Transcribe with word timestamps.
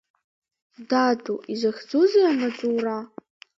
Даду, 0.89 1.33
изахьӡузеи 1.53 2.27
амаҵура? 2.31 2.97